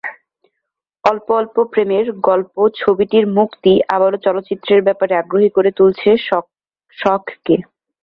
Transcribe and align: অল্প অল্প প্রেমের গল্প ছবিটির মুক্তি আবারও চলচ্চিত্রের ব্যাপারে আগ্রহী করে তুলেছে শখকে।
অল্প 1.03 1.27
অল্প 1.31 1.55
প্রেমের 1.71 2.05
গল্প 2.21 2.55
ছবিটির 2.75 3.25
মুক্তি 3.37 3.73
আবারও 3.95 4.17
চলচ্চিত্রের 4.25 4.81
ব্যাপারে 4.83 5.13
আগ্রহী 5.15 5.49
করে 5.49 5.69
তুলেছে 5.77 6.09
শখকে। 6.97 7.55